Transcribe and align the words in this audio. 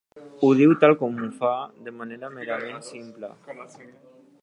Ho 0.45 0.47
diu 0.59 0.73
tal 0.83 0.93
com 1.01 1.19
ho 1.27 1.29
fa, 1.43 1.53
de 1.89 1.95
manera 1.99 2.33
merament 2.39 2.85
simple. 2.91 3.35